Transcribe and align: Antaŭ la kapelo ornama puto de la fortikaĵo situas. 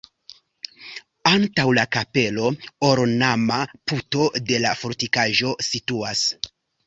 Antaŭ 1.31 1.65
la 1.79 1.83
kapelo 1.95 2.47
ornama 2.89 3.59
puto 3.91 4.25
de 4.49 4.59
la 4.65 4.71
fortikaĵo 4.83 5.55
situas. 5.69 6.25